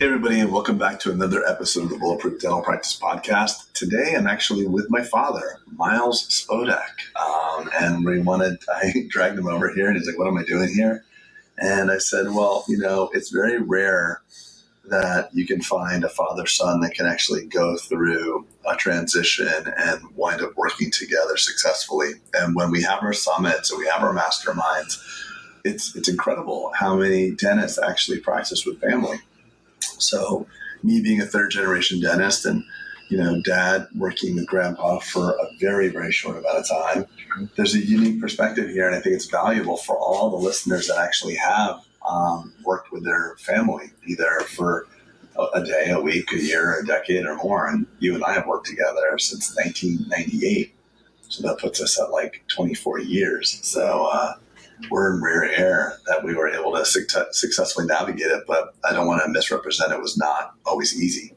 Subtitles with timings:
[0.00, 3.70] Hey, everybody, and welcome back to another episode of the Bulletproof Dental Practice Podcast.
[3.74, 6.88] Today, I'm actually with my father, Miles Spodak.
[7.20, 10.44] Um, and we wanted, I dragged him over here, and he's like, What am I
[10.44, 11.04] doing here?
[11.58, 14.22] And I said, Well, you know, it's very rare
[14.86, 20.00] that you can find a father son that can actually go through a transition and
[20.16, 22.12] wind up working together successfully.
[22.32, 24.98] And when we have our summits and we have our masterminds,
[25.62, 29.18] it's, it's incredible how many dentists actually practice with family
[30.00, 30.46] so,
[30.82, 32.64] me being a third generation dentist and
[33.10, 37.06] you know, dad working with grandpa for a very, very short amount of time.
[37.56, 40.98] There's a unique perspective here, and I think it's valuable for all the listeners that
[40.98, 44.86] actually have um, worked with their family, either for
[45.36, 47.66] a, a, day, a week, a year, a decade, or more.
[47.66, 50.72] And you and I have worked together since 1998.
[51.28, 53.58] So that puts us at like 24 years.
[53.62, 54.34] So, uh,
[54.90, 58.44] we're in rare air that we were able to successfully navigate it.
[58.46, 61.34] But I don't want to misrepresent it was not always easy.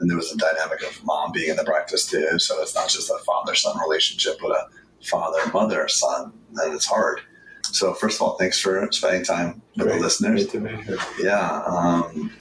[0.00, 2.38] And there was a dynamic of mom being in the practice too.
[2.38, 4.68] So it's not just a father son relationship, but a
[5.04, 6.32] father mother son.
[6.56, 7.20] And it's hard.
[7.64, 9.96] So first of all, thanks for spending time with Great.
[9.96, 10.46] the listeners.
[11.20, 11.62] Yeah.
[11.66, 12.32] Um,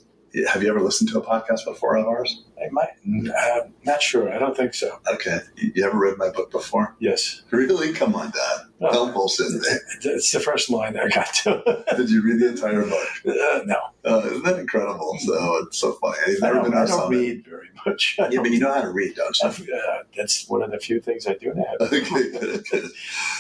[0.48, 2.44] have you ever listened to a podcast before of ours?
[2.60, 2.90] I might.
[3.36, 4.32] Uh, not sure.
[4.32, 5.00] I don't think so.
[5.12, 5.40] Okay.
[5.58, 6.96] You ever read my book before?
[7.00, 7.44] Yes.
[7.50, 7.94] Really?
[7.94, 8.68] Come on, Dad.
[8.80, 9.60] Oh, Don't bullshit me.
[10.04, 11.84] It's the first line I got to.
[11.98, 13.08] Did you read the entire book?
[13.26, 13.80] Uh, no.
[14.06, 15.18] Uh, isn't that incredible?
[15.20, 16.18] So it's so funny.
[16.28, 18.16] He's never I don't, been I don't read very much.
[18.20, 19.76] yeah, but you know how to read, don't you?
[19.76, 21.66] Uh, that's one of the few things I do know.
[21.82, 22.84] okay.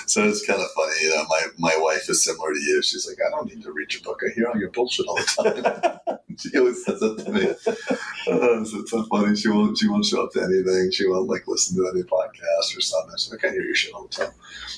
[0.07, 0.93] So it's kind of funny.
[1.01, 2.81] You know, my, my wife is similar to you.
[2.81, 4.21] She's like, I don't need to read your book.
[4.25, 6.17] I hear all your bullshit all the time.
[6.37, 7.53] she always says that to me.
[8.77, 9.35] It's so funny.
[9.35, 10.91] She won't she won't show up to anything.
[10.91, 13.13] She won't like listen to any podcast or something.
[13.17, 14.31] She's like, I hear your shit all the time.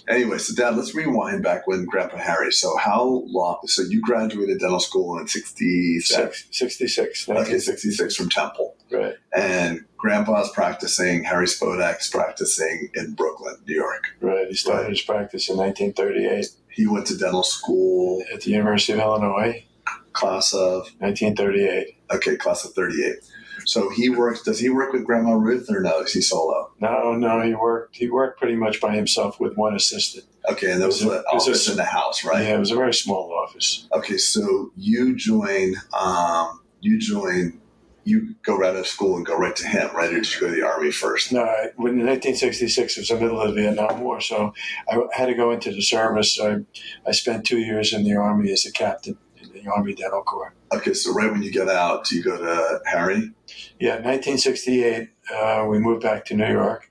[0.07, 2.51] Anyway, so Dad, let's rewind back when Grandpa Harry.
[2.51, 3.59] So how long?
[3.65, 6.47] So you graduated dental school in 66?
[6.51, 7.29] 66.
[7.29, 8.75] Okay, 66 from Temple.
[8.91, 9.15] Right.
[9.35, 14.15] And Grandpa's practicing, Harry Spodak's practicing in Brooklyn, New York.
[14.21, 14.47] Right.
[14.47, 14.89] He started right.
[14.91, 16.47] his practice in 1938.
[16.69, 19.65] He went to dental school at the University of Illinois.
[20.13, 21.95] Class of 1938.
[22.11, 23.17] Okay, class of 38.
[23.65, 24.43] So he works.
[24.43, 26.01] Does he work with Grandma Ruth or no?
[26.01, 26.71] Is he solo?
[26.79, 27.41] No, no.
[27.41, 27.95] He worked.
[27.95, 30.25] He worked pretty much by himself with one assistant.
[30.49, 32.43] Okay, and that was, was the office a, in the house, right?
[32.43, 33.87] Yeah, it was a very small office.
[33.93, 35.75] Okay, so you join.
[35.99, 37.61] Um, you join.
[38.05, 40.09] You go right out of school and go right to him, right?
[40.09, 41.31] Or did you go to the army first?
[41.31, 44.53] No, I, when in 1966 it was the middle of the Vietnam War, so
[44.89, 46.35] I had to go into the service.
[46.35, 46.63] So
[47.05, 49.28] I, I spent two years in the army as a captain in
[49.63, 50.53] the Army Dental Corps.
[50.71, 53.31] Okay, so right when you get out, do you go to Harry?
[53.79, 56.89] Yeah, 1968, uh, we moved back to New York,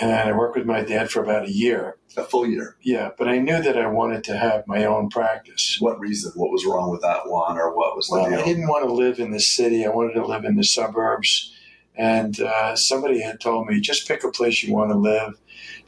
[0.00, 1.96] and I worked with my dad for about a year.
[2.16, 2.76] A full year?
[2.82, 5.76] Yeah, but I knew that I wanted to have my own practice.
[5.78, 6.32] What reason?
[6.34, 8.40] What was wrong with that one, or what was well, the deal?
[8.40, 9.86] I didn't want to live in the city.
[9.86, 11.54] I wanted to live in the suburbs.
[11.98, 15.34] And uh, somebody had told me, just pick a place you want to live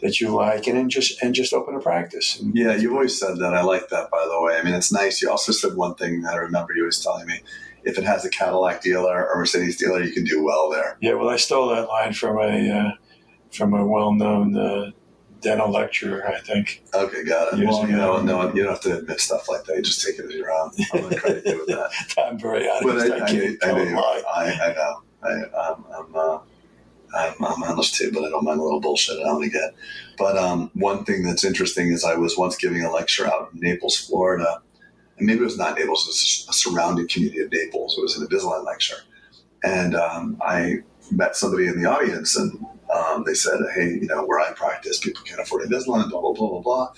[0.03, 2.41] that you like, and then just and just open a practice.
[2.41, 3.55] And yeah, you've always said that.
[3.55, 4.59] I like that, by the way.
[4.59, 5.23] I mean, it's nice.
[5.23, 7.41] You also said one thing that I remember you was telling me:
[7.85, 10.99] if it has a Cadillac dealer or Mercedes dealer, you can do well there.
[11.01, 12.91] Yeah, well, I stole that line from a uh,
[13.53, 14.91] from a well-known uh,
[15.41, 16.83] dental lecturer, I think.
[16.93, 17.65] Okay, got it.
[17.67, 19.77] Well, you know, no, you don't have to admit stuff like that.
[19.77, 20.71] You just take it as your own.
[20.93, 21.91] I'm going to credit you with that.
[22.27, 22.85] I'm very honest.
[22.85, 25.03] But I, I, I, I, I, I know.
[25.23, 26.39] I, I'm, I'm uh,
[27.15, 29.71] I'm, I'm honest too, but I don't mind a little bullshit now and again.
[30.19, 33.61] But um, one thing that's interesting is I was once giving a lecture out in
[33.61, 34.63] Naples, Florida,
[35.19, 37.97] and maybe it was not Naples, it was a surrounding community of Naples.
[37.99, 38.97] It was an Invisalign lecture.
[39.63, 40.79] And um, I
[41.11, 42.65] met somebody in the audience and
[42.95, 46.33] um, they said, hey, you know, where I practice, people can't afford Invisalign, blah, blah,
[46.33, 46.93] blah, blah, blah.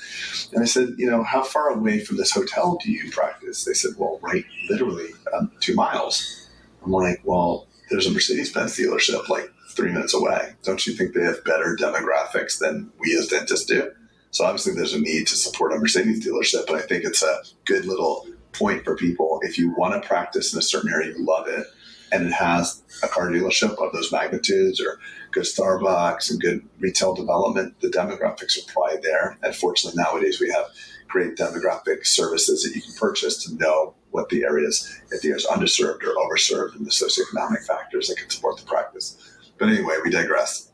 [0.53, 3.65] And I said, you know, how far away from this hotel do you practice?
[3.65, 6.49] They said, well, right, literally um, two miles.
[6.85, 10.55] I'm like, well, there's a Mercedes-Benz dealership like three minutes away.
[10.63, 13.91] Don't you think they have better demographics than we as dentists do?
[14.31, 17.43] So obviously there's a need to support a Mercedes dealership, but I think it's a
[17.67, 19.41] good little point for people.
[19.43, 21.67] If you want to practice in a certain area, you love it,
[22.11, 24.99] and it has a car dealership of those magnitudes or
[25.31, 29.39] good Starbucks and good retail development, the demographics are probably there.
[29.43, 30.67] And fortunately nowadays we have
[31.09, 35.37] great demographic services that you can purchase to know what the areas, if the area
[35.37, 39.17] is underserved or overserved and the socioeconomic factors that can support the practice.
[39.59, 40.71] But anyway, we digress.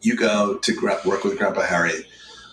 [0.00, 2.06] You go to work with Grandpa Harry.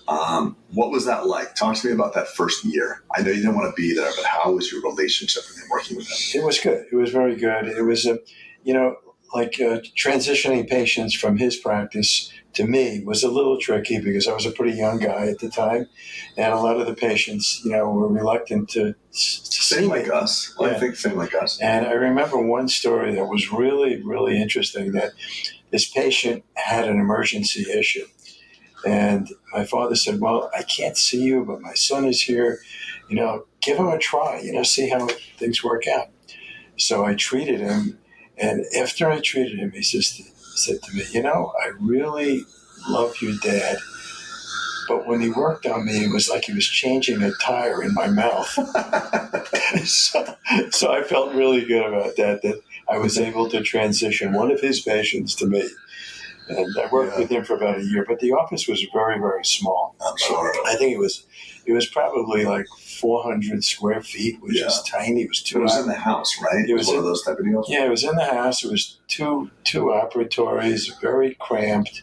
[0.07, 1.55] Um, what was that like?
[1.55, 3.03] Talk to me about that first year.
[3.15, 5.97] I know you didn't want to be there, but how was your relationship him working
[5.97, 6.41] with him?
[6.41, 6.85] It was good.
[6.91, 7.67] It was very good.
[7.67, 8.19] It was a,
[8.63, 8.95] you know,
[9.33, 14.33] like uh, transitioning patients from his practice to me was a little tricky because I
[14.33, 15.87] was a pretty young guy at the time,
[16.37, 19.87] and a lot of the patients, you know, were reluctant to, to see Same me.
[19.87, 20.53] like us.
[20.59, 21.59] Well, I think same like us.
[21.61, 25.11] And I remember one story that was really, really interesting that
[25.71, 28.05] this patient had an emergency issue.
[28.85, 32.59] And my father said, Well, I can't see you, but my son is here.
[33.09, 35.07] You know, give him a try, you know, see how
[35.37, 36.07] things work out.
[36.77, 37.99] So I treated him.
[38.41, 40.19] And after I treated him, he says,
[40.55, 42.43] said to me, You know, I really
[42.89, 43.77] love your dad.
[44.87, 47.93] But when he worked on me, it was like he was changing a tire in
[47.93, 48.47] my mouth.
[49.85, 50.35] so,
[50.71, 54.59] so I felt really good about that, that I was able to transition one of
[54.59, 55.69] his patients to me.
[56.49, 57.19] And I worked Yeah.
[57.19, 59.95] with him for about a year, but the office was very, very small.
[60.05, 60.53] I'm sure.
[60.65, 61.25] I think it was
[61.65, 62.65] it was probably like
[62.99, 65.21] 400 square feet, which is tiny.
[65.21, 66.67] It was It was op- in the house, right?
[66.67, 67.69] It was one in- of those type of deals.
[67.69, 68.63] yeah, it was in the house.
[68.63, 72.01] It was two two operatories, very cramped,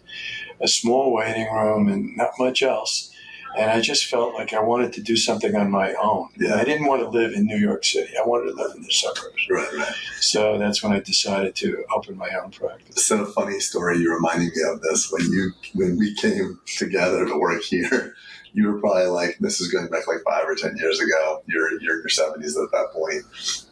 [0.61, 3.11] a small waiting room, and not much else.
[3.57, 6.29] And I just felt like I wanted to do something on my own.
[6.37, 6.57] Yeah.
[6.57, 8.13] I didn't want to live in New York City.
[8.17, 9.47] I wanted to live in the suburbs.
[9.51, 9.95] Right, right.
[10.21, 13.07] So that's when I decided to open my own practice.
[13.07, 13.99] So a funny story.
[13.99, 18.15] You reminding me of this when you when we came together to work here.
[18.55, 21.43] You were probably like, this is going back like five or ten years ago.
[21.47, 23.23] You're you're in your seventies at that point,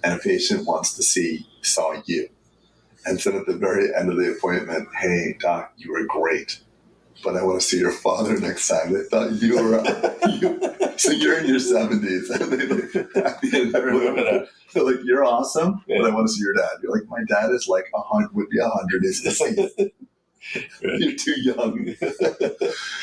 [0.04, 2.28] and a patient wants to see saw you,
[3.06, 6.60] and said at the very end of the appointment, "Hey doc, you were great,
[7.24, 9.82] but I want to see your father next time." They thought you were
[10.30, 10.60] you,
[10.98, 14.48] so you're in your seventies, and they like, at the end, they're that.
[14.72, 15.98] they're like, "You're awesome, Yeah.
[16.02, 18.34] but I want to see your dad." You're like, "My dad is like a hundred,
[18.34, 19.04] would be a hundred.
[19.04, 19.22] Is
[20.80, 21.94] You're too young."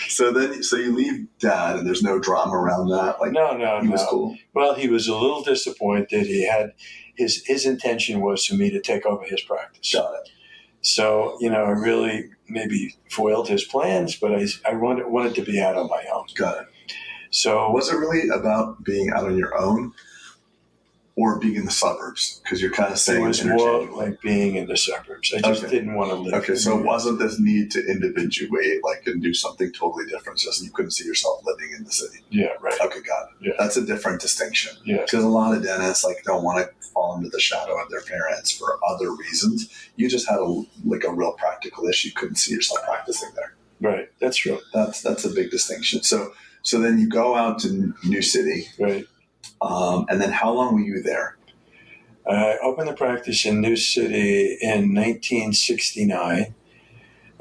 [0.08, 3.20] so then, so you leave dad, and there's no drama around that.
[3.20, 4.08] Like, No, no, he was no.
[4.10, 4.38] cool.
[4.54, 6.26] Well, he was a little disappointed.
[6.26, 6.72] He had
[7.16, 9.92] his his intention was for me to take over his practice.
[9.94, 10.30] Got it.
[10.82, 15.42] So you know, I really maybe foiled his plans, but I I wanted wanted to
[15.42, 16.26] be out on my own.
[16.36, 16.68] Got it.
[17.32, 19.94] So Was it really about being out on your own,
[21.16, 22.40] or being in the suburbs?
[22.44, 25.34] Because you're kind of saying it was more like being in the suburbs.
[25.36, 25.72] I just Okay.
[25.76, 26.34] didn't want to live.
[26.36, 30.40] Okay, so it wasn't this need to individuate, like, and do something totally different.
[30.40, 32.20] Just you couldn't see yourself living in the city.
[32.30, 32.80] Yeah, right.
[32.82, 33.48] Okay, got it.
[33.48, 33.54] Yeah.
[33.60, 34.76] That's a different distinction.
[34.86, 37.90] Yeah, Because a lot of dentists like don't want to fall into the shadow of
[37.90, 39.70] their parents for other reasons.
[39.96, 42.10] You just had a like a real practical issue.
[42.10, 43.56] You couldn't see yourself practicing there.
[43.82, 44.10] right.
[44.20, 44.60] That's true.
[44.74, 46.04] That's that's a big distinction.
[46.04, 49.06] So so then you go out to New City, Right.
[49.62, 51.38] um, and then how long were you there?
[52.26, 56.56] I opened the practice in New City in 1969,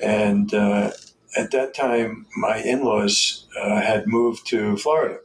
[0.01, 0.91] and uh,
[1.37, 5.21] at that time, my in-laws uh, had moved to Florida,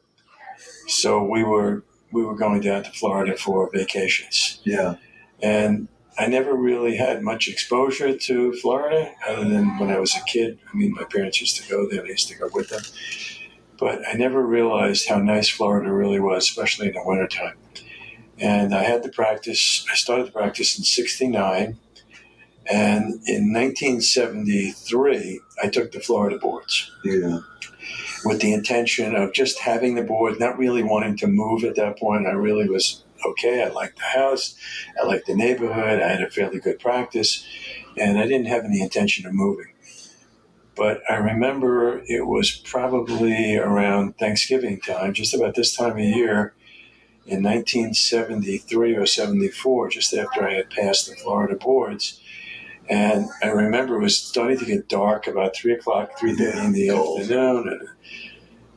[0.88, 4.96] so we were we were going down to Florida for vacations, Yeah,
[5.42, 5.88] and
[6.18, 10.58] I never really had much exposure to Florida other than when I was a kid.
[10.72, 12.82] I mean, my parents used to go there; I used to go with them,
[13.78, 17.56] but I never realized how nice Florida really was, especially in the wintertime.
[18.40, 19.86] And I had the practice.
[19.92, 21.78] I started the practice in '69,
[22.70, 26.92] and in 1973, I took the Florida boards.
[27.04, 27.40] Yeah,
[28.28, 31.98] with the intention of just having the board, not really wanting to move at that
[31.98, 32.28] point.
[32.28, 33.64] I really was okay.
[33.64, 34.56] I liked the house,
[35.02, 37.46] I liked the neighborhood, I had a fairly good practice,
[37.98, 39.74] and I didn't have any intention of moving.
[40.76, 46.54] But I remember it was probably around Thanksgiving time, just about this time of year,
[47.26, 52.22] in 1973 or 74, just after I had passed the Florida boards.
[52.90, 56.90] And I remember it was starting to get dark about 3 o'clock, 3.30 in the
[56.90, 57.22] cold.
[57.22, 57.68] afternoon.
[57.68, 57.90] And,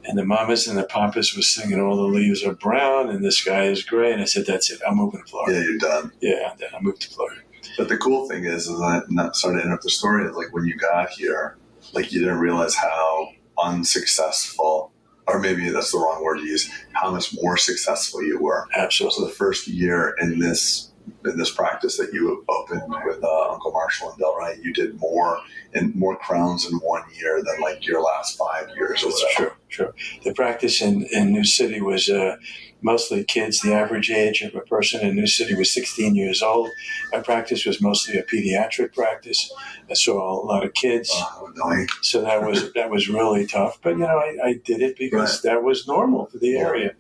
[0.05, 3.31] and the mamas and the papas were singing All the Leaves Are Brown and the
[3.31, 4.13] Sky is Gray.
[4.13, 4.81] And I said, That's it.
[4.87, 5.65] I'm moving to Florida." yeah.
[5.65, 6.13] You're done.
[6.21, 7.43] Yeah, then I moved to Florida.
[7.77, 10.29] But the cool thing is, is that not sorry to interrupt the story.
[10.33, 11.57] Like when you got here,
[11.93, 13.29] like you didn't realize how
[13.63, 14.93] unsuccessful,
[15.27, 16.71] or maybe that's the wrong word to use.
[16.93, 18.67] How much more successful you were.
[18.75, 19.19] Absolutely.
[19.19, 20.90] So the first year in this
[21.25, 24.99] in this practice that you opened with uh, Uncle Marshall and Del Delray, you did
[25.01, 25.39] more
[25.75, 29.51] and more crowns in one year than like your last five years or That's true,
[29.69, 29.93] true.
[30.25, 32.37] The practice in, in New City was uh,
[32.81, 33.61] mostly kids.
[33.61, 36.71] The average age of a person in New City was 16 years old.
[37.13, 39.53] My practice was mostly a pediatric practice.
[39.91, 41.89] I saw a lot of kids, Oh, annoying.
[42.03, 43.79] so that was that was really tough.
[43.83, 46.61] But you know, I, I did it because that was normal for the Yeah.
[46.61, 46.95] area.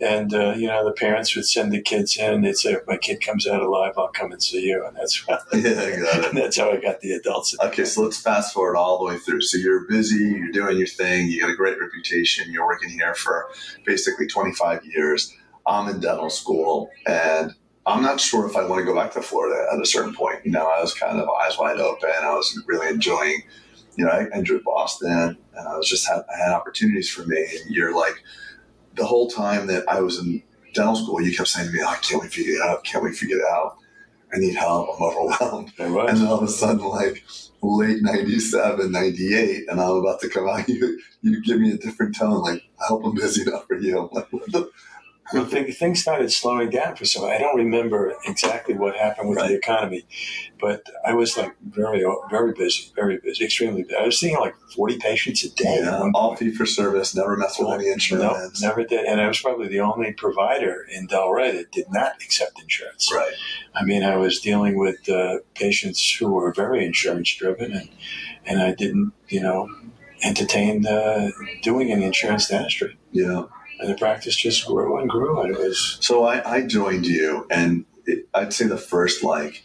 [0.00, 2.42] And uh, you know, the parents would send the kids in.
[2.42, 5.24] They'd say, "If my kid comes out alive, I'll come and see you." And that's
[5.28, 6.32] Yeah, got it.
[6.34, 7.56] that's how I got the adults.
[7.62, 9.42] Okay, so let's fast forward all the way through.
[9.42, 13.14] So you're busy, you're doing your thing, you got a great reputation, you're working here
[13.14, 13.48] for
[13.84, 15.32] basically 25 years.
[15.66, 17.54] I'm in dental school, and
[17.86, 20.44] I'm not sure if I want to go back to Florida at a certain point.
[20.44, 22.10] You know, I was kind of eyes wide open.
[22.22, 23.42] I was really enjoying,
[23.96, 27.36] you know, I enjoyed Boston and I was just had, I had opportunities for me.
[27.38, 28.22] And you're like,
[28.94, 31.88] the whole time that I was in dental school, you kept saying to me, oh,
[31.88, 32.84] I can't wait for you to get out.
[32.84, 33.76] Can't wait for you to get out.
[34.32, 34.88] I need help.
[34.96, 35.72] I'm overwhelmed.
[35.78, 37.24] And then all of a sudden, like
[37.62, 42.16] late 97, 98, and I'm about to come out, you, you give me a different
[42.16, 42.42] tone.
[42.42, 43.98] Like, I hope I'm busy enough for you.
[43.98, 44.70] I'm like, what the,
[45.32, 47.24] well, th- things started slowing down for some.
[47.24, 49.48] I don't remember exactly what happened with right.
[49.48, 50.04] the economy,
[50.60, 53.96] but I was like very, very busy, very busy, extremely busy.
[53.96, 55.80] I was seeing like forty patients a day.
[55.80, 58.60] Yeah, all fee for service, never messed with any insurance.
[58.60, 62.16] No, never did, and I was probably the only provider in Delray that did not
[62.22, 63.10] accept insurance.
[63.12, 63.32] Right.
[63.74, 67.88] I mean, I was dealing with uh, patients who were very insurance driven, and
[68.44, 69.74] and I didn't, you know,
[70.22, 71.30] entertain uh,
[71.62, 72.98] doing any insurance dentistry.
[73.10, 73.44] Yeah
[73.80, 75.98] and the practice just grew and grew, and it was.
[76.00, 79.62] So I, I joined you, and it, I'd say the first like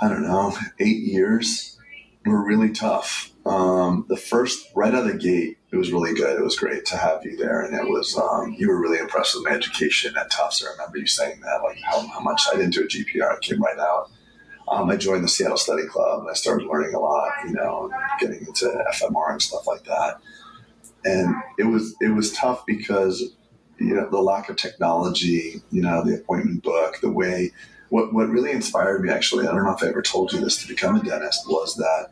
[0.00, 1.78] I don't know eight years
[2.24, 3.30] were really tough.
[3.44, 6.38] Um, the first right out of the gate, it was really good.
[6.38, 9.34] It was great to have you there, and it was um, you were really impressed
[9.34, 10.64] with my education at Tufts.
[10.64, 13.38] I remember you saying that, like how, how much I didn't do a GPR, I
[13.40, 14.10] came right out.
[14.68, 17.90] Um, I joined the Seattle Study Club, and I started learning a lot, you know,
[18.20, 20.20] getting into FMR and stuff like that
[21.04, 23.34] and it was it was tough because
[23.78, 27.52] you know the lack of technology, you know, the appointment book, the way.
[27.88, 30.56] What what really inspired me actually, I don't know if I ever told you this
[30.62, 32.08] to become a dentist, was that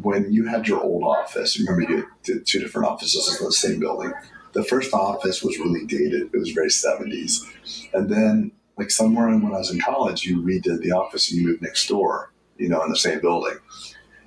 [0.00, 3.78] when you had your old office, remember you did two different offices in the same
[3.78, 4.12] building.
[4.52, 7.44] The first office was really dated; it was very seventies,
[7.92, 11.48] and then like somewhere when I was in college, you redid the office and you
[11.48, 13.58] moved next door, you know, in the same building.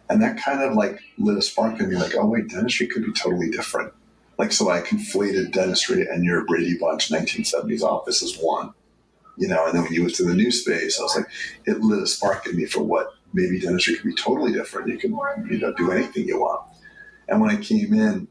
[0.10, 3.06] And that kind of like lit a spark in me like, oh, wait, dentistry could
[3.06, 3.94] be totally different.
[4.38, 8.74] Like, so I conflated dentistry and your Brady Bunch 1970s office as one,
[9.38, 11.28] you know, and then when you went to the new space, I was like,
[11.66, 14.90] it lit a spark in me for what maybe dentistry could be totally different.
[14.90, 15.12] You can,
[15.50, 16.62] you know, do anything you want.
[17.28, 18.28] And when I came in,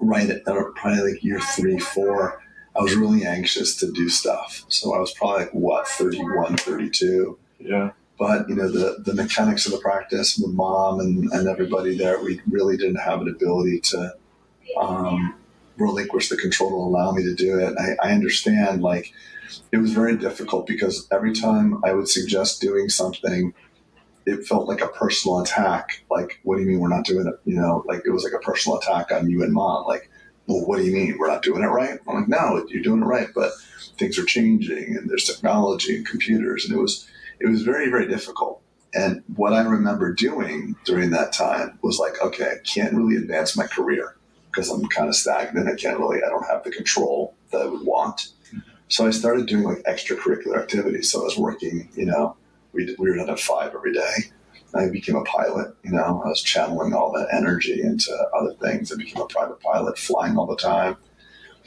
[0.00, 2.42] right at probably like year three, four,
[2.76, 4.64] I was really anxious to do stuff.
[4.68, 7.38] So I was probably like, what, 31, 32?
[7.60, 11.96] Yeah but you know the the mechanics of the practice, the mom and, and everybody
[11.96, 14.14] there, we really didn't have an ability to
[14.76, 15.34] um,
[15.76, 17.74] relinquish the control to allow me to do it.
[17.78, 19.12] I, I understand like
[19.72, 23.54] it was very difficult because every time I would suggest doing something,
[24.26, 26.02] it felt like a personal attack.
[26.10, 27.40] Like, what do you mean we're not doing it?
[27.44, 29.86] You know, like it was like a personal attack on you and mom.
[29.86, 30.10] Like,
[30.46, 31.98] well, what do you mean we're not doing it right?
[32.08, 33.52] I'm like, no, you're doing it right, but
[33.96, 37.08] things are changing and there's technology and computers, and it was
[37.40, 38.62] it was very, very difficult.
[38.94, 43.56] And what I remember doing during that time was like, okay, I can't really advance
[43.56, 44.16] my career
[44.50, 45.68] because I'm kind of stagnant.
[45.68, 48.28] I can't really, I don't have the control that I would want.
[48.88, 51.10] So I started doing like extracurricular activities.
[51.10, 52.36] So I was working, you know,
[52.72, 54.14] we, we were at five every day.
[54.74, 58.92] I became a pilot, you know, I was channeling all that energy into other things.
[58.92, 60.96] I became a private pilot, flying all the time.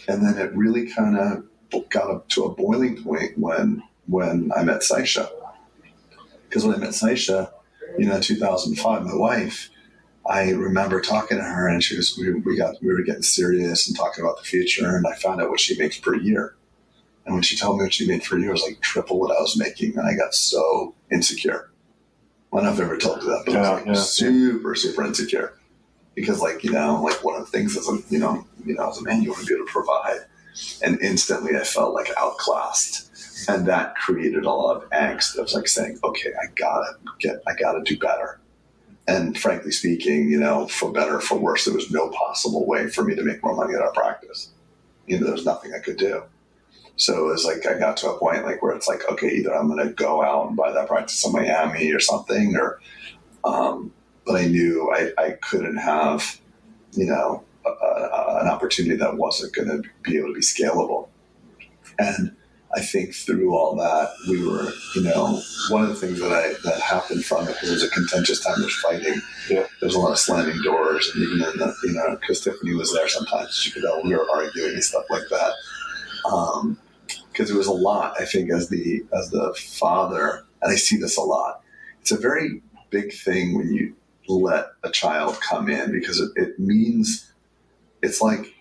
[0.07, 4.63] And then it really kind of got up to a boiling point when when I
[4.63, 5.29] met Saisha
[6.51, 7.49] because when I met Saisha,
[7.97, 9.69] you know, 2005, my wife,
[10.29, 13.87] I remember talking to her and she was, we, we got, we were getting serious
[13.87, 14.97] and talking about the future.
[14.97, 16.55] And I found out what she makes per year.
[17.25, 19.31] And when she told me what she made per year, it was like triple what
[19.31, 19.97] I was making.
[19.97, 21.71] And I got so insecure.
[22.51, 23.93] I don't know if I've ever told you that, but yeah, I was like yeah.
[23.93, 25.57] super, super insecure.
[26.15, 28.89] Because like, you know, like one of the things as a, you know, you know,
[28.89, 30.19] as a man, you want to be able to provide.
[30.83, 33.10] And instantly I felt like outclassed
[33.47, 35.39] and that created a lot of angst.
[35.39, 38.39] Was like saying, okay, I gotta get, I gotta do better.
[39.07, 42.87] And frankly speaking, you know, for better or for worse, there was no possible way
[42.87, 44.49] for me to make more money at our practice.
[45.07, 46.23] You know, there was nothing I could do.
[46.95, 49.55] So it was like I got to a point like where it's like, okay, either
[49.55, 52.79] I'm going to go out and buy that practice in Miami or something, or,
[53.43, 53.91] um,
[54.25, 56.39] but I knew I, I couldn't have,
[56.91, 61.07] you know, a, a, an opportunity that wasn't going to be able to be scalable.
[61.97, 62.35] And
[62.75, 66.53] I think through all that, we were, you know, one of the things that I
[66.63, 68.59] that happened from it because it was a contentious time.
[68.59, 69.21] There's fighting.
[69.49, 69.67] Yeah.
[69.79, 72.73] There was a lot of slamming doors, and even in the, you know, because Tiffany
[72.73, 75.53] was there sometimes, you could tell we were arguing and stuff like that.
[76.31, 76.79] Um,
[77.31, 78.19] because it was a lot.
[78.19, 81.61] I think as the as the father, and I see this a lot.
[82.01, 83.95] It's a very big thing when you
[84.27, 87.31] let a child come in because it, it means
[88.01, 88.53] it's like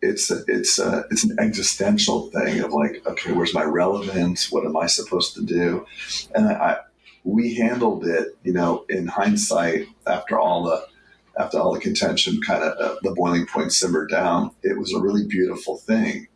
[0.00, 4.50] it's a, it's a, it's an existential thing of like, okay, where's my relevance?
[4.50, 5.86] What am I supposed to do?
[6.34, 6.76] And I, I
[7.24, 10.86] we handled it, you know, in hindsight after all the
[11.38, 14.50] after all the contention kind of uh, the boiling point simmered down.
[14.62, 16.28] It was a really beautiful thing,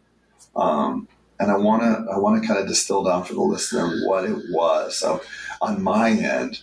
[0.54, 1.08] um,
[1.40, 4.24] and I want to I want to kind of distill down for the listener what
[4.24, 4.98] it was.
[4.98, 5.22] So
[5.60, 6.62] on my end,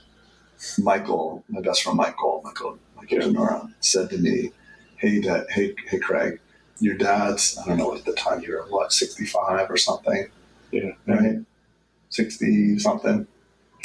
[0.77, 4.51] Michael, my best friend Michael, Michael, Michael Denora, said to me,
[4.97, 6.39] "Hey, Dad, hey, hey, Craig,
[6.79, 10.27] your dad's I don't know at the time you were what sixty five or something,
[10.71, 10.91] Yeah.
[11.07, 11.39] right?
[12.09, 13.27] Sixty something."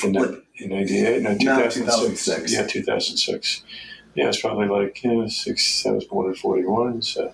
[0.03, 0.17] In,
[0.57, 1.23] in 98?
[1.23, 2.51] No, No, 2006.
[2.51, 2.53] 2006.
[2.53, 3.63] Yeah, 2006.
[4.17, 7.33] Yeah, it's probably like, you know, six, I was born in 41, so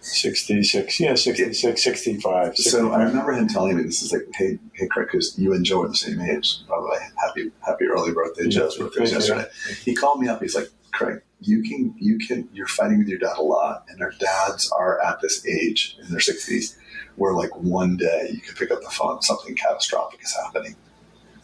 [0.00, 2.56] 66, yeah, 66, 65.
[2.56, 5.62] So I remember him telling me this is like, hey, hey, Craig, because you and
[5.64, 6.58] Joe are the same age.
[6.68, 9.34] By the way, happy happy early birthday, Yeah, Joe's birthday was thank you.
[9.34, 9.80] yesterday.
[9.84, 10.40] He called me up.
[10.40, 14.00] He's like, Craig, you can you can you're fighting with your dad a lot, and
[14.02, 16.76] our dads are at this age in their sixties
[17.16, 20.76] where like one day you can pick up the phone, something catastrophic is happening.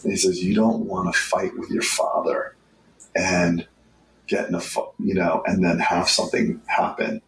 [0.03, 2.55] And he says you don't want to fight with your father
[3.15, 3.67] and
[4.27, 4.61] get in a
[4.99, 7.23] you know, and then have something happen.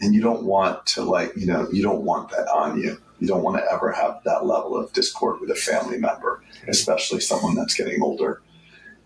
[0.00, 3.00] And you don't want to like you know you don't want that on you.
[3.20, 7.20] You don't want to ever have that level of discord with a family member especially
[7.20, 8.42] someone that's getting older.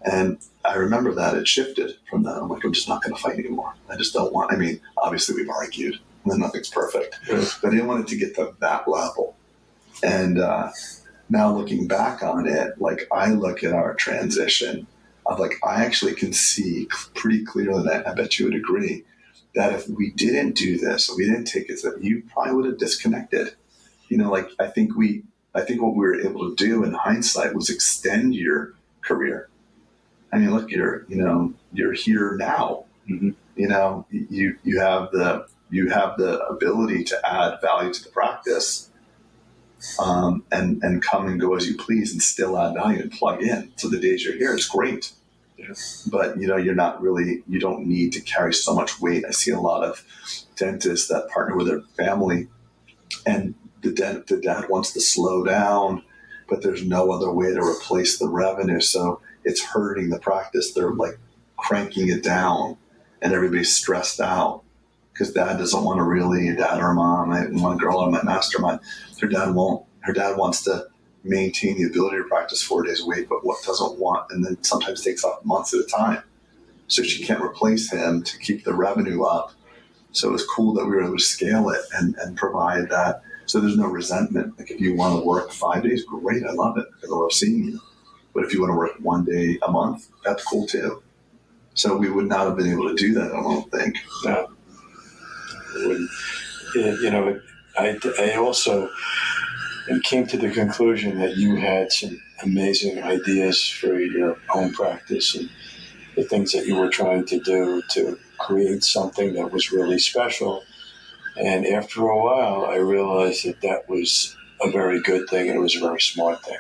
[0.03, 0.39] And
[0.69, 3.39] i remember that it shifted from that i'm like i'm just not going to fight
[3.39, 7.49] anymore i just don't want i mean obviously we've argued and nothing's perfect Right.
[7.63, 9.37] but i didn't want it to get to that level
[10.03, 10.71] and uh,
[11.29, 14.87] now looking back on it like i look at our transition
[15.27, 19.05] of like i actually can see pretty clearly that i bet you would agree
[19.55, 22.77] that if we didn't do this, we didn't take it, that you probably would have
[22.77, 23.55] disconnected.
[24.11, 25.23] You know, like I think we,
[25.55, 29.49] I think what we were able to do in hindsight was extend your career.
[30.33, 32.85] I mean, look, you're, you know, you're here now.
[33.09, 33.35] Mhm.
[33.57, 38.11] You know, you you have the you have the ability to add value to the
[38.11, 38.91] practice,
[39.99, 43.43] um, and and come and go as you please, and still add value and plug
[43.43, 43.73] in.
[43.77, 45.13] So the days you're here is great
[45.59, 46.07] Yes.
[46.13, 49.31] but you know you're not really you don't need to carry so much weight i
[49.31, 50.05] see a lot of
[50.55, 52.49] dentists that partner with their family
[53.25, 56.03] and the dent the dad wants to slow down
[56.47, 60.93] but there's no other way to replace the revenue so it's hurting the practice they're
[60.93, 61.19] like
[61.57, 62.77] cranking it down
[63.23, 64.63] and everybody's stressed out
[65.13, 68.81] because dad doesn't want to really dad or mom I, one girl on my mastermind
[69.21, 70.87] her dad won't her dad wants to
[71.27, 74.63] maintain the ability to practice four days a week, but what doesn't want, and then
[74.63, 76.23] sometimes takes off months at a time.
[76.89, 79.53] So she can't replace him to keep the revenue up.
[80.13, 83.23] So it was cool that we were able to scale it and, and provide that.
[83.47, 84.59] So there's no resentment.
[84.59, 87.33] Like if you want to work five days, great, I love it because I love
[87.33, 87.81] seeing you.
[88.37, 91.03] But if you want to work one day a month, that's cool too.
[91.73, 93.97] So we would not have been able to do that, I don't think.
[94.25, 94.49] No.
[96.75, 97.41] You know,
[97.79, 98.91] I, I also
[100.03, 105.49] came to the conclusion that you had some amazing ideas for your own practice and
[106.15, 110.63] the things that you were trying to do to create something that was really special.
[111.39, 115.63] And after a while, I realized that that was a very good thing and it
[115.63, 116.59] was a very smart thing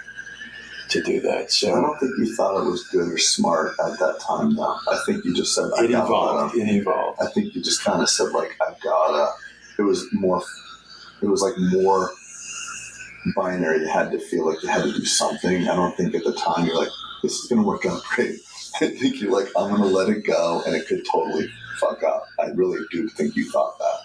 [0.88, 1.52] to do that.
[1.64, 4.76] I don't think you thought it was good or smart at that time, though.
[4.88, 6.56] I think you just said, I it gotta evolved.
[6.56, 7.20] It evolved.
[7.20, 9.32] I think you just kind of said like I've gotta.
[9.78, 10.42] It was more.
[11.22, 12.10] It was like more
[13.34, 13.80] binary.
[13.80, 15.68] You had to feel like you had to do something.
[15.68, 16.90] I don't think at the time you're like
[17.22, 18.38] this is gonna work out great.
[18.80, 22.26] I think you're like I'm gonna let it go, and it could totally fuck up.
[22.38, 24.00] I really do think you thought that.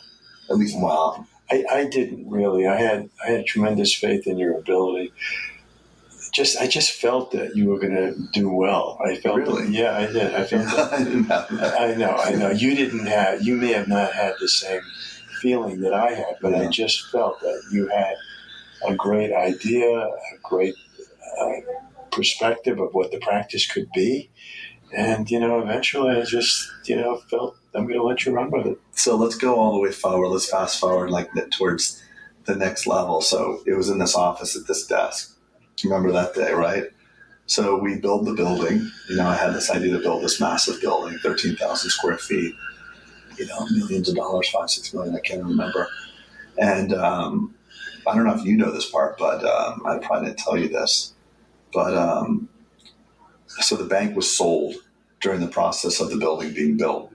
[0.49, 1.27] At least mom.
[1.49, 2.65] I, I didn't really.
[2.65, 5.13] I had I had tremendous faith in your ability.
[6.33, 8.97] Just I just felt that you were going to do well.
[9.05, 9.63] I felt Really?
[9.65, 10.33] that, yeah, I did.
[10.33, 10.93] I felt that.
[10.93, 11.81] I didn't have that.
[11.81, 12.49] I know, I know.
[12.51, 13.41] You didn't have.
[13.41, 14.81] You may have not had the same
[15.41, 18.15] feeling that I had, but I just felt that you had
[18.87, 20.11] a great idea, a
[20.43, 20.75] great
[21.39, 21.51] uh,
[22.11, 24.29] perspective of what the practice could be,
[24.95, 28.51] and you know, eventually, I just you know felt I'm going to let you run
[28.51, 28.77] with it.
[28.91, 30.29] So let's go all the way forward.
[30.29, 32.01] Let's fast forward like that towards
[32.45, 33.21] the next level.
[33.21, 35.37] So it was in this office at this desk.
[35.83, 36.85] Remember that day, right?
[37.47, 38.89] So we build the building.
[39.09, 42.55] You know, I had this idea to build this massive building, 13,000 square feet,
[43.37, 45.87] you know, millions of dollars, five, six million, I can't remember.
[46.57, 47.55] And um,
[48.07, 50.69] I don't know if you know this part, but um, I probably didn't tell you
[50.69, 51.13] this.
[51.73, 52.49] But um,
[53.47, 54.75] so the bank was sold
[55.19, 57.13] during the process of the building being built.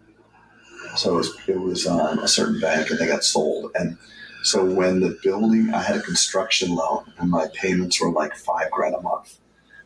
[0.97, 3.73] So it was, it was um, a certain bank and they got sold.
[3.75, 3.99] And
[4.47, 8.71] so when the building, I had a construction loan and my payments were like five
[8.71, 9.39] grand a month.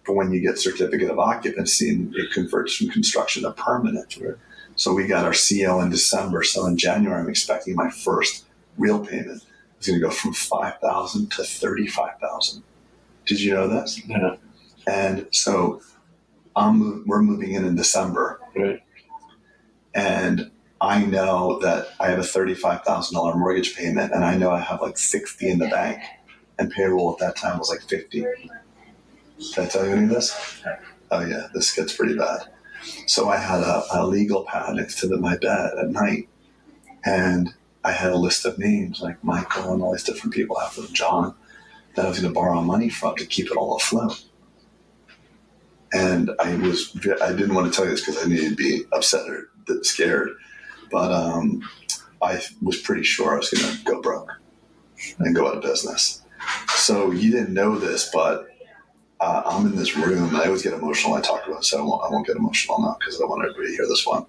[0.07, 4.18] But when you get certificate of occupancy and it converts from construction to permanent.
[4.77, 6.42] So we got our CO in December.
[6.42, 8.44] So in January, I'm expecting my first
[8.77, 9.42] real payment
[9.81, 12.62] is going to go from 5,000 to 35,000.
[13.27, 14.07] Did you know this?
[14.07, 14.38] You know,
[14.87, 15.81] And so
[16.55, 18.83] I'm, we're moving in in December right?
[19.94, 24.51] and I know that I have a thirty-five thousand dollar mortgage payment, and I know
[24.51, 26.01] I have like sixty in the bank,
[26.59, 28.21] and payroll at that time was like 50.
[28.21, 30.62] Did I tell you any of this?
[31.11, 32.43] Oh yeah, this gets pretty bad.
[33.07, 36.29] So I had a, a legal pad next to the, my bed at night,
[37.05, 40.83] and I had a list of names like Michael and all these different people after
[40.93, 41.35] John
[41.95, 44.23] that I was going to borrow money from to keep it all afloat.
[45.93, 48.85] And I was I didn't want to tell you this because I needed to be
[48.93, 49.51] upset or
[49.83, 50.31] scared,
[50.90, 51.68] but um,
[52.22, 54.33] I was pretty sure I was going to go broke
[55.18, 56.22] and go out of business.
[56.68, 58.48] So you didn't know this, but
[59.20, 60.35] uh, I'm in this room.
[60.35, 62.37] I always get emotional when I talk about it, so I won't, I won't get
[62.37, 64.26] emotional now because I don't want everybody to hear this one.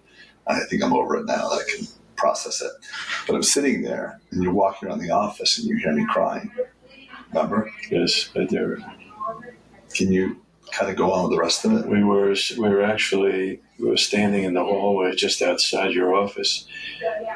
[0.47, 2.71] I think I'm over it now that I can process it.
[3.25, 6.51] But I'm sitting there, and you're walking around the office, and you hear me crying.
[7.33, 7.71] Remember?
[7.89, 8.83] Yes, I do.
[9.93, 11.87] Can you kind of go on with the rest of it?
[11.87, 16.65] We were we were actually we were standing in the hallway just outside your office,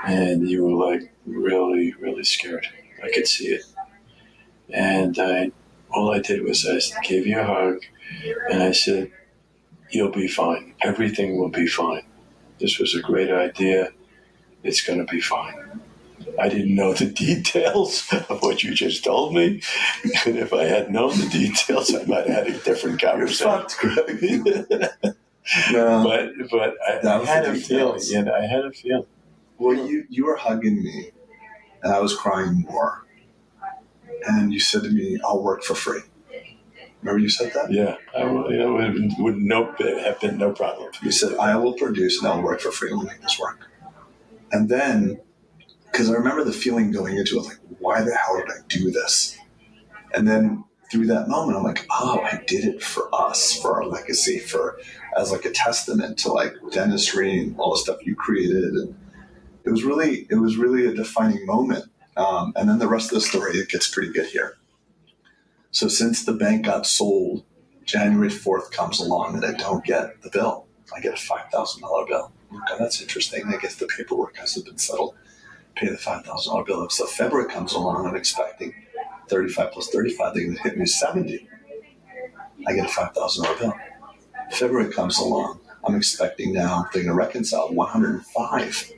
[0.06, 2.68] and you were like really really scared.
[3.04, 3.64] I could see it,
[4.70, 5.52] and I
[5.90, 7.80] all I did was I gave you a hug,
[8.52, 9.12] and I said,
[9.90, 10.76] "You'll be fine.
[10.84, 12.04] Everything will be fine.
[12.60, 13.90] This was a great idea.
[14.64, 15.82] It's going to be fine."
[16.40, 19.62] I didn't know the details of what you just told me.
[20.26, 24.44] And if I had known the details, I might have had a different conversation.
[25.72, 26.04] no,
[26.50, 28.02] but but I, I had a feeling.
[28.06, 29.06] Yeah, I had a feeling.
[29.58, 31.12] Well, you you were hugging me,
[31.84, 33.06] and I was crying more.
[34.28, 36.02] And you said to me, "I'll work for free."
[37.02, 37.72] Remember you said that?
[37.72, 40.90] Yeah, I will, know, would, would no have been no problem.
[41.04, 43.68] You said, "I will produce and I'll work for free and we'll make this work."
[44.52, 45.20] And then
[45.96, 48.92] because I remember the feeling going into it, like, why the hell did I do
[48.92, 49.38] this?
[50.14, 53.86] And then through that moment, I'm like, oh, I did it for us, for our
[53.86, 54.78] legacy, for
[55.18, 58.74] as like a testament to like dentistry and all the stuff you created.
[58.74, 58.96] And
[59.64, 61.86] it was really, it was really a defining moment.
[62.18, 64.58] Um, and then the rest of the story, it gets pretty good here.
[65.72, 67.44] So since the bank got sold,
[67.84, 70.68] January 4th comes along and I don't get the bill.
[70.96, 72.32] I get a $5,000 bill.
[72.54, 73.44] Okay, that's interesting.
[73.48, 75.16] I guess the paperwork hasn't been settled
[75.76, 76.90] pay the five thousand dollar bill.
[76.90, 78.74] So February comes along, I'm expecting
[79.30, 80.34] thirty five plus thirty five.
[80.34, 81.48] They're going to hit me seventy.
[82.68, 83.74] I get a five thousand dollar bill.
[84.52, 88.92] February comes along, I'm expecting now they're going to reconcile one hundred and five,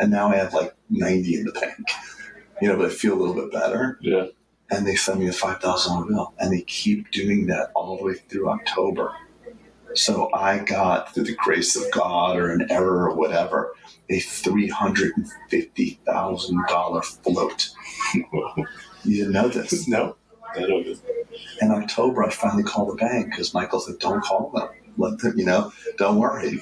[0.00, 1.88] and now I have like ninety in the bank.
[2.60, 3.98] You know, but I feel a little bit better.
[4.00, 4.26] Yeah.
[4.70, 7.96] And they send me a five thousand dollar bill, and they keep doing that all
[7.96, 9.12] the way through October.
[9.94, 13.74] So I got, through the grace of God or an error or whatever,
[14.10, 17.70] a $350,000 float.
[19.04, 19.86] you didn't know this?
[19.86, 20.16] No.
[20.54, 20.94] I don't know.
[21.60, 24.68] In October, I finally called the bank because Michael said, don't call them.
[24.96, 26.60] Let them, you know, don't worry.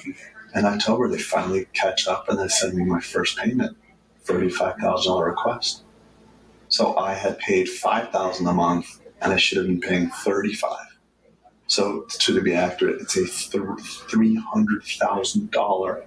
[0.55, 3.77] In October, they finally catch up and they send me my first payment,
[4.25, 5.83] $35,000 request.
[6.67, 10.77] So I had paid 5000 a month and I should have been paying 35
[11.67, 16.03] So to be accurate, it's a $300,000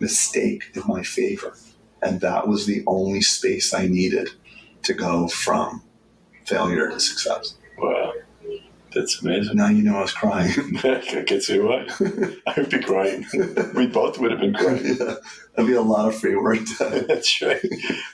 [0.00, 1.56] mistake in my favor.
[2.02, 4.30] And that was the only space I needed
[4.82, 5.82] to go from
[6.44, 7.56] failure to success.
[7.78, 8.12] Wow.
[8.94, 9.56] That's amazing.
[9.56, 10.52] Now you know I was crying.
[10.84, 11.86] I can see why.
[12.46, 13.26] I would be crying.
[13.74, 14.84] We both would have been crying.
[14.84, 15.14] Yeah.
[15.54, 17.04] That'd be a lot of free work time.
[17.08, 17.60] That's right.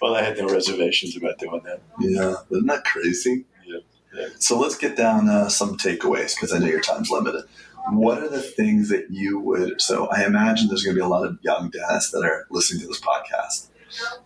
[0.01, 1.83] Well, I had no reservations about doing that.
[2.01, 2.35] Yeah.
[2.51, 3.45] Isn't that crazy?
[3.67, 3.79] Yeah.
[4.15, 4.29] yeah.
[4.39, 7.45] So let's get down uh, some takeaways because I know your time's limited
[7.89, 11.09] what are the things that you would so i imagine there's going to be a
[11.09, 13.69] lot of young dads that are listening to this podcast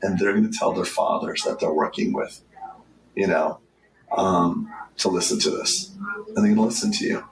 [0.03, 2.43] and they're going to tell their fathers that they're working with
[3.15, 3.59] you know
[4.17, 5.95] um, to listen to this
[6.29, 7.25] and they're going to listen to you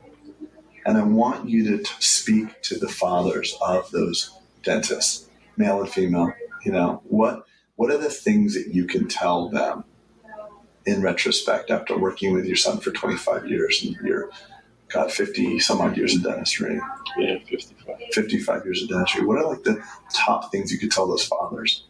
[0.84, 5.90] and i want you to t- speak to the fathers of those dentists male and
[5.90, 6.32] female
[6.64, 9.84] you know what what are the things that you can tell them
[10.84, 14.30] in retrospect after working with your son for 25 years and you're
[14.92, 16.78] got 50 some odd years of dentistry.
[17.18, 17.96] Yeah, 55.
[18.12, 19.24] 55 years of dentistry.
[19.24, 21.84] What are like the top things you could tell those fathers?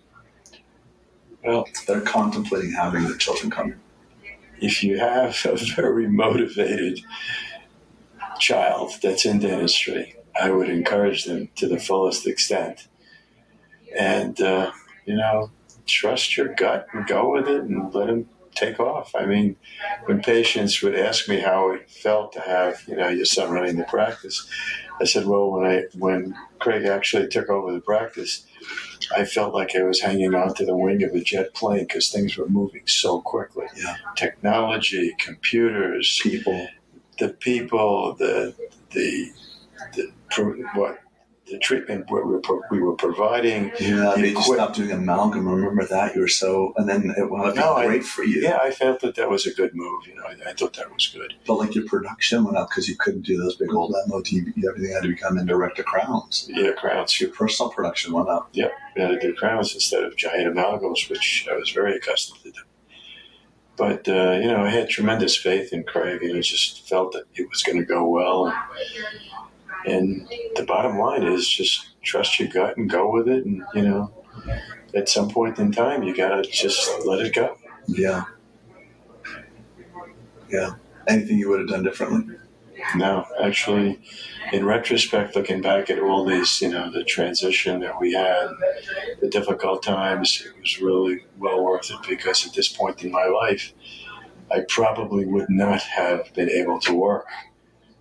[1.44, 3.74] Well, that are contemplating having their children come.
[4.62, 7.00] If you have a very motivated
[8.38, 12.86] child that's in dentistry, I would encourage them to the fullest extent.
[13.98, 14.70] And, uh,
[15.04, 15.50] you know,
[15.86, 19.14] trust your gut and go with it and let them take off.
[19.14, 19.56] I mean,
[20.06, 23.76] when patients would ask me how it felt to have, you know, your son running
[23.76, 24.48] the practice,
[25.00, 28.46] I said, well, when I when Craig actually took over the practice,
[29.16, 32.36] I felt like I was hanging onto the wing of a jet plane because things
[32.36, 33.66] were moving so quickly.
[33.76, 33.96] Yeah.
[34.16, 36.68] Technology, computers, people,
[37.18, 38.54] the people, the
[38.90, 39.32] the,
[39.94, 40.12] the
[40.74, 40.98] what
[41.46, 43.72] the treatment we were, we were providing.
[43.80, 45.48] Yeah, they just quit- stopped doing amalgam.
[45.48, 46.14] Remember that?
[46.14, 48.40] You were so, and then it wound up No, being great for you.
[48.40, 50.06] Yeah, I felt that that was a good move.
[50.06, 51.34] You know, I, I thought that was good.
[51.46, 54.28] But like your production went up because you couldn't do those big old MOD.
[54.66, 56.48] Everything had to become indirect to crowns.
[56.48, 57.20] Yeah, crowns.
[57.20, 58.48] Your personal production went up.
[58.52, 62.40] Yep, we had to do crowns instead of giant amalgams, which I was very accustomed
[62.44, 62.52] to.
[63.76, 67.24] But uh, you know, I had tremendous faith in Craig, and I just felt that
[67.34, 68.46] it was going to go well.
[68.46, 68.54] And,
[69.86, 73.44] and the bottom line is just trust your gut and go with it.
[73.44, 74.12] And you know,
[74.94, 77.56] at some point in time, you got to just let it go.
[77.86, 78.24] Yeah.
[80.48, 80.74] Yeah.
[81.08, 82.36] Anything you would have done differently?
[82.96, 84.00] No, actually,
[84.52, 88.48] in retrospect, looking back at all these, you know, the transition that we had,
[89.20, 93.24] the difficult times, it was really well worth it because at this point in my
[93.24, 93.72] life,
[94.50, 97.26] I probably would not have been able to work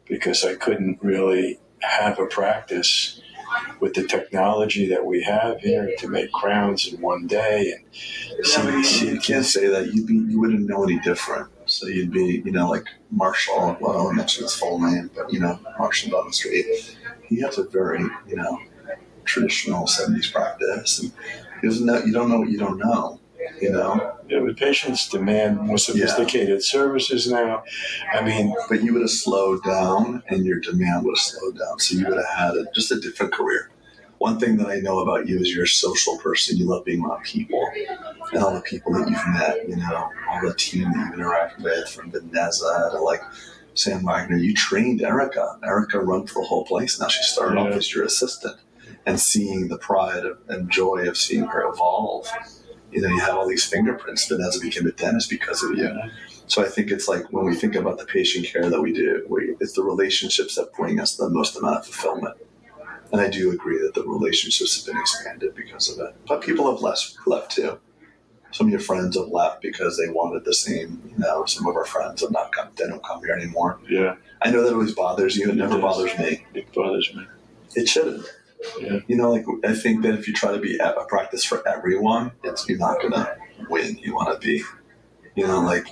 [0.06, 3.22] because I couldn't really have a practice
[3.80, 7.84] with the technology that we have here to make crowns in one day and
[8.38, 8.46] but
[8.84, 9.94] see, you, can't say that.
[9.94, 11.50] You'd be, you wouldn't know any different.
[11.66, 13.78] So you'd be, you know, like Marshall.
[13.80, 16.98] Well, I won't mention his full name, but you know, Marshall Button Street.
[17.24, 18.60] He has a very, you know,
[19.26, 21.12] traditional '70s practice, and
[21.62, 22.04] he doesn't know.
[22.04, 23.21] You don't know what you don't know.
[23.60, 27.64] You know, Yeah, but patients demand more sophisticated services now.
[28.14, 31.80] I mean, but you would have slowed down, and your demand would have slowed down.
[31.80, 33.70] So you would have had a, just a different career.
[34.20, 36.58] One thing that I know about you is you're a social person.
[36.58, 37.68] You love being around people
[38.32, 41.64] and all the people that you've met, you know, all the team that you've interacted
[41.64, 43.22] with from Vanessa to like
[43.74, 44.38] Sam Wagner.
[44.38, 45.58] You trained Erica.
[45.64, 47.00] Erica run for the whole place.
[47.00, 48.58] Now she started off as your assistant
[49.08, 52.28] and seeing the pride of, and joy of seeing her evolve.
[52.92, 54.28] You know, you have all these fingerprints.
[54.28, 55.90] Vanessa became a dentist because of you.
[56.48, 59.26] So I think it's like when we think about the patient care that we do,
[59.30, 62.36] we, it's the relationships that bring us the most amount of fulfillment.
[63.12, 66.16] And I do agree that the relationships have been expanded because of it.
[66.28, 67.80] But people have less left too.
[68.52, 71.02] Some of your friends have left because they wanted the same.
[71.10, 72.68] You know, some of our friends have not come.
[72.76, 73.80] They don't come here anymore.
[73.90, 75.50] yeah, I know that always bothers you.
[75.50, 75.82] It never Yes.
[75.82, 76.46] bothers me.
[76.54, 77.26] it bothers me.
[77.76, 78.26] It shouldn't.
[78.80, 79.00] Yeah.
[79.08, 81.68] You know, like I think that if you try to be a a practice for
[81.68, 83.36] everyone, it's you're not gonna
[83.70, 83.98] win.
[83.98, 84.64] You want to be,
[85.36, 85.88] you know, like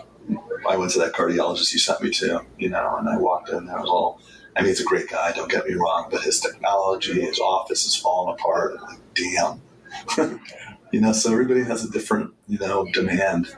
[0.67, 3.65] I went to that cardiologist you sent me to, you know, and I walked in.
[3.65, 4.21] There was all.
[4.55, 5.31] I mean, he's a great guy.
[5.31, 8.73] Don't get me wrong, but his technology, his office is falling apart.
[8.73, 8.99] And like,
[10.17, 10.39] damn.
[10.91, 13.55] you know, so everybody has a different, you know, demand.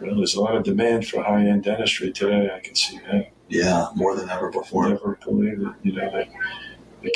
[0.00, 2.50] Well, there's a lot of demand for high-end dentistry today.
[2.54, 3.30] I can see that.
[3.48, 4.88] Yeah, more than ever before.
[4.88, 5.72] Never believe it.
[5.82, 6.28] You know, that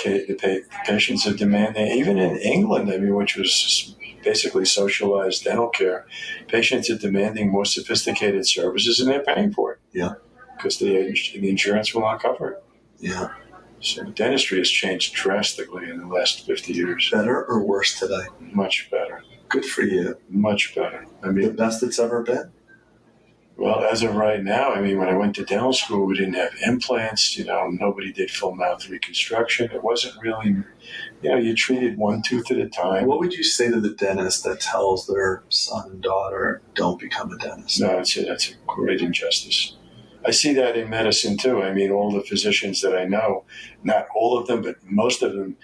[0.04, 5.44] the, the, pa- patients are demanding, even in England, I mean, which was basically socialized
[5.44, 6.06] dental care,
[6.48, 9.78] patients are demanding more sophisticated services and they're paying for it.
[9.92, 10.12] Yeah.
[10.56, 10.92] Because the,
[11.34, 12.64] the insurance will not cover it.
[12.98, 13.28] Yeah,
[13.80, 17.08] So dentistry has changed drastically in the last 50 years.
[17.10, 18.26] better or worse today?
[18.40, 19.22] Much better.
[19.48, 20.16] Good for you.
[20.28, 21.06] Much better.
[21.22, 22.52] I mean, The best it's ever been.
[23.60, 26.32] Well, as of right now, I mean, when I went to dental school, we didn't
[26.32, 27.36] have implants.
[27.36, 29.70] You know, nobody did full mouth reconstruction.
[29.70, 30.64] It wasn't really,
[31.20, 33.04] you know, you treated one tooth at a time.
[33.04, 37.32] What would you say to the dentist that tells their son and daughter, "Don't become
[37.32, 37.82] a dentist"?
[37.82, 39.76] No, it's a, that's a great injustice.
[40.24, 41.62] I see that in medicine too.
[41.62, 43.44] I mean, all the physicians that I know,
[43.84, 45.58] not all of them, but most of them,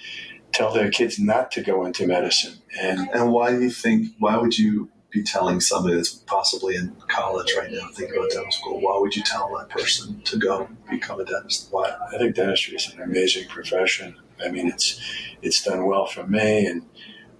[0.52, 2.59] tell their kids not to go into medicine.
[2.78, 4.09] And And why do you think?
[4.18, 8.52] Why would you be telling somebody that's possibly in college right now, thinking about dental
[8.52, 8.81] school?
[8.81, 11.68] Why would you tell that person to go become a dentist?
[11.70, 11.94] Why?
[12.12, 14.16] I think dentistry is an amazing profession.
[14.44, 15.00] I mean, it's
[15.42, 16.83] it's done well for me, and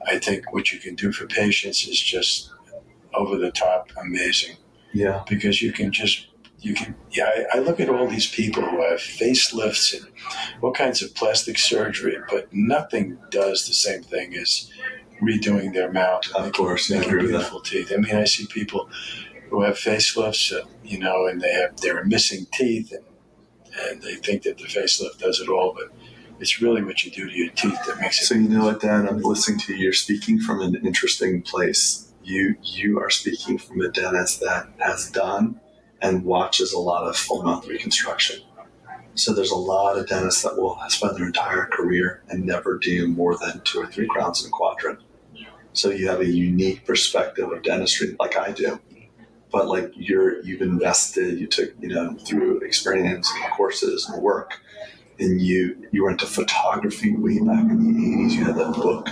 [0.07, 2.51] I think what you can do for patients is just
[3.15, 4.57] over the top amazing
[4.93, 6.29] Yeah, because you can just
[6.61, 7.29] you can yeah.
[7.53, 10.11] I, I look at all these people who have facelifts and
[10.63, 14.71] all kinds of plastic surgery, but nothing does the same thing as
[15.21, 16.23] redoing their mouth.
[16.37, 17.29] and Of course, I making agree that.
[17.39, 17.93] beautiful teeth.
[17.93, 18.89] I mean, I see people
[19.51, 23.05] who have facelifts, uh, you know, and they have they're missing teeth, and
[23.89, 25.93] and they think that the facelift does it all, but
[26.41, 28.25] it's really what you do to your teeth that makes it.
[28.27, 29.85] So you know what, Dan, I'm listening to you.
[29.85, 32.13] You're speaking from an interesting place.
[32.23, 35.61] You you are speaking from a dentist that has done
[36.03, 38.43] and watches a lot of full mouth reconstruction.
[39.15, 43.09] So there's a lot of dentists that will spend their entire career and never do
[43.09, 44.99] more than two or three crowns in a quadrant.
[45.77, 48.81] So you have a unique perspective of dentistry, like I do.
[49.53, 54.61] But like you're you've invested, you took you know through experience and courses and work
[55.19, 59.09] and you you were into photography way back in the 80s you had that book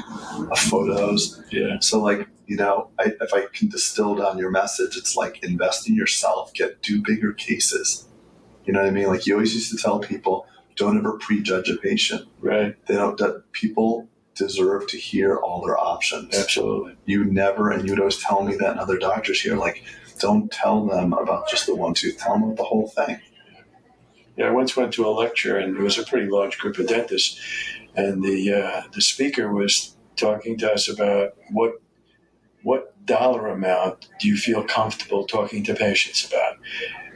[0.50, 4.98] of photos Yeah, so like you know I, if i can distill down your message
[4.98, 8.06] it's like invest in yourself get do bigger cases
[8.66, 10.46] you know what i mean like you always used to tell people
[10.76, 12.26] don't ever prejudge a patient.
[12.40, 12.76] Right.
[12.86, 13.16] They don't.
[13.18, 16.36] That people deserve to hear all their options.
[16.36, 16.96] Absolutely.
[17.06, 19.84] You never, and you'd always tell me that, and other doctors here, like,
[20.18, 22.18] don't tell them about just the one tooth.
[22.18, 23.20] Tell them about the whole thing.
[24.36, 26.88] Yeah, I once went to a lecture, and it was a pretty large group of
[26.88, 27.40] dentists,
[27.94, 31.80] and the uh, the speaker was talking to us about what
[32.62, 36.54] what dollar amount do you feel comfortable talking to patients about?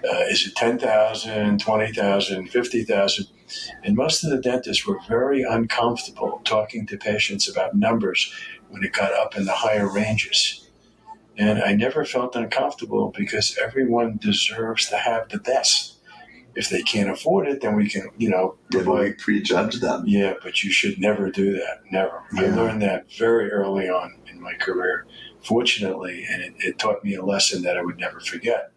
[0.04, 3.26] Uh, is it 10,000, 20,000, 50,000?
[3.84, 8.32] And most of the dentists were very uncomfortable talking to patients about numbers
[8.68, 10.68] when it got up in the higher ranges.
[11.37, 15.94] And I never felt uncomfortable because everyone deserves to have the best.
[16.56, 20.02] If they can't afford it, then we can, you know, provide we prejudge them.
[20.06, 21.82] yeah, but you should never do that.
[21.92, 22.24] Never.
[22.37, 22.56] I Yeah.
[22.56, 25.06] learned that very early on in my career,
[25.40, 28.72] fortunately, and it, it taught me a lesson that I would never forget.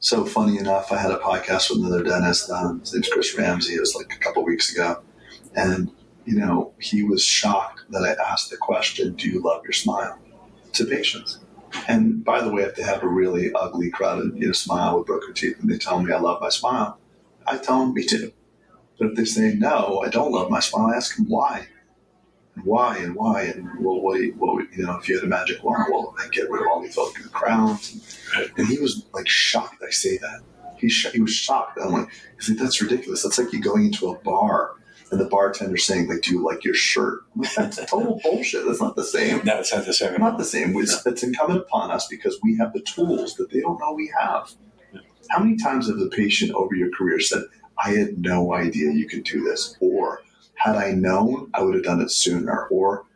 [0.00, 2.50] So funny enough, I had a podcast with another dentist.
[2.50, 3.74] Um, his name's Chris Ramsey.
[3.74, 5.02] It was like a couple weeks ago,
[5.54, 5.90] and
[6.24, 10.18] you know he was shocked that I asked the question, "Do you love your smile?"
[10.72, 11.38] to patients.
[11.86, 15.06] And by the way, if they have a really ugly, crowded you know, smile with
[15.06, 16.98] broken teeth, and they tell me I love my smile,
[17.46, 18.32] I tell them me too.
[18.98, 21.66] But if they say no, I don't love my smile, I ask them why.
[22.56, 25.24] And why and why and well, what, you- what would- you know, if you had
[25.24, 28.18] a magic wand, well, I get rid of all these ugly crowns.
[28.36, 30.40] And, and he was like shocked I say that.
[30.78, 31.78] He, sh- he was shocked.
[31.82, 33.22] I'm like, he's like, that's ridiculous.
[33.22, 34.72] That's like you going into a bar
[35.10, 37.22] and the bartender saying, like, do you like your shirt?
[37.34, 38.64] Like, that's total bullshit.
[38.66, 39.44] That's not the same.
[39.44, 40.20] No, it's not the same.
[40.20, 40.76] Not the same.
[40.76, 44.12] It's, it's incumbent upon us because we have the tools that they don't know we
[44.18, 44.52] have.
[45.30, 47.42] How many times have the patient over your career said,
[47.82, 49.76] I had no idea you could do this?
[49.80, 50.22] Or,
[50.54, 52.66] had I known, I would have done it sooner.
[52.68, 53.06] Or,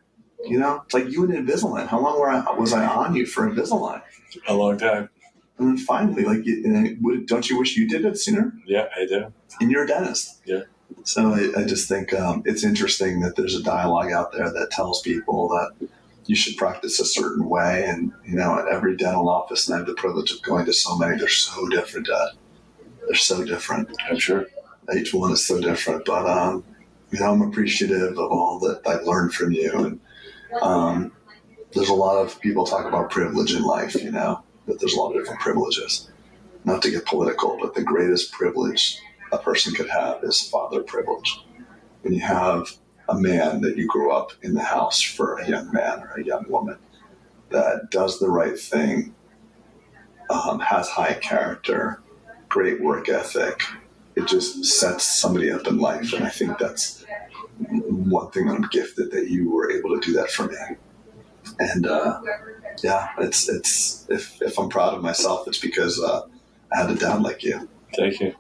[0.45, 1.87] you know, it's like you and Invisalign.
[1.87, 4.03] How long were I, was I on you for Invisalign?
[4.49, 5.11] A long time.
[5.59, 8.53] And then finally, like, you, would- don't you wish you did it sooner?
[8.67, 9.33] Yeah, I do.
[9.61, 10.43] And you're a dentist.
[10.45, 10.63] Yeah.
[11.05, 14.71] So I, I just think um, it's interesting that there's a dialogue out there that
[14.71, 15.89] tells people that
[16.27, 17.85] you should practice a certain way.
[17.87, 20.73] And, you know, at every dental office, and I have the privilege of going to
[20.73, 22.29] so many, they're so different, Dad.
[23.07, 23.91] They're so different.
[24.09, 24.47] I'm sure.
[24.95, 26.05] Each one is so different.
[26.05, 26.65] But, um,
[27.11, 29.73] you know, I'm appreciative of all that I've learned from you.
[29.73, 30.01] And
[30.63, 31.13] um,
[31.75, 35.01] there's a lot of people talk about privilege in life, you know, that there's a
[35.01, 36.11] lot of different privileges.
[36.65, 38.99] Not to get political, but the greatest privilege
[39.33, 41.45] a person could have is father privilege.
[42.03, 42.71] When you have
[43.09, 46.25] a man that you grew up in the house for a young man or a
[46.25, 46.79] young woman
[47.51, 49.15] that does the right thing,
[50.31, 52.03] um, has high character,
[52.49, 53.63] great work ethic,
[54.17, 56.13] it just sets somebody up in life.
[56.13, 57.05] And I think that's
[57.59, 60.57] one thing I'm gifted that you were able to do that for me.
[61.59, 62.21] And uh,
[62.83, 66.27] yeah, it's it's if if I'm proud of myself, it's because uh,
[66.73, 67.69] I had a dad like you.
[67.97, 68.35] Thank you.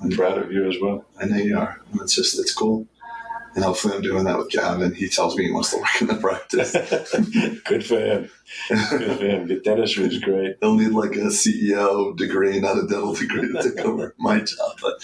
[0.00, 1.04] I'm proud of you as well.
[1.20, 1.80] I know you are.
[2.00, 2.86] It's just it's cool.
[3.54, 4.94] And hopefully I'm doing that with Gavin.
[4.94, 6.72] He tells me he wants to work in the practice.
[7.64, 8.30] Good for him.
[8.68, 9.46] Good for him.
[9.46, 10.56] Good dentistry is great.
[10.60, 14.78] He'll need like a CEO degree, not a dental degree to take over my job.
[14.82, 14.94] But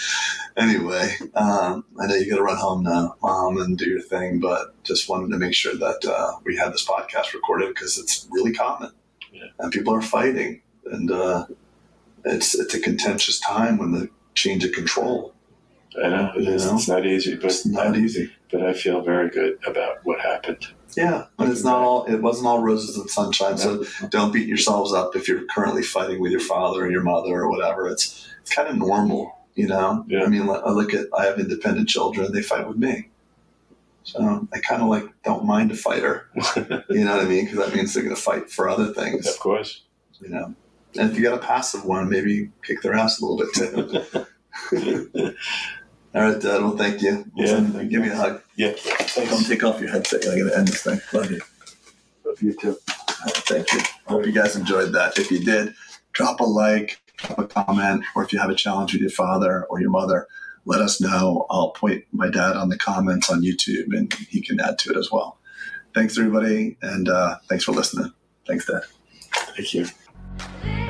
[0.57, 4.41] anyway, um, I know you got to run home now, mom, and do your thing.
[4.41, 8.27] But just wanted to make sure that uh, we had this podcast recorded because it's
[8.31, 8.91] really common,
[9.33, 9.45] Yeah.
[9.61, 11.47] and people are fighting, and uh,
[12.25, 15.35] it's it's a contentious time when the change of control.
[15.97, 16.67] I know it is.
[16.67, 16.77] Know?
[16.77, 18.33] It's not easy, but It's not easy.
[18.51, 20.67] But I feel very good about what happened.
[20.97, 22.05] Yeah, but it's not all.
[22.07, 23.59] It wasn't all roses and sunshine.
[23.59, 27.31] So don't beat yourselves up if you're currently fighting with your father or your mother
[27.41, 27.89] or whatever.
[27.89, 30.05] It's it's kind of normal, you know.
[30.09, 30.25] Yeah.
[30.25, 33.09] I mean, I look at I have independent children; they fight with me,
[34.03, 36.29] so I kind of like don't mind a fighter.
[36.89, 37.45] You know what I mean?
[37.45, 39.83] Because that means they're going to fight for other things, of course.
[40.21, 40.55] you know.
[40.99, 44.25] And if you got a passive one, maybe kick their ass a little bit
[44.73, 45.35] too.
[46.15, 46.61] All right, Dad.
[46.61, 47.25] Well, thank you.
[47.37, 47.61] Yeah.
[47.85, 48.43] Give me a hug.
[48.57, 48.75] Yeah.
[49.29, 50.27] Come take off your headset.
[50.27, 51.01] I got to end this thing.
[51.13, 51.41] Love you.
[52.25, 52.77] Love you too.
[53.47, 53.81] Thank you.
[54.07, 55.19] Hope you guys enjoyed that.
[55.19, 55.75] If you did,
[56.13, 59.67] drop a like, drop a comment, or if you have a challenge with your father
[59.71, 60.27] or your mother,
[60.65, 61.47] let us know.
[61.49, 64.97] I'll point my dad on the comments on YouTube and he can add to it
[64.97, 65.39] as well.
[65.95, 68.13] Thanks, everybody, and uh, thanks for listening.
[68.47, 68.83] Thanks, Dad.
[69.57, 70.90] Thank you.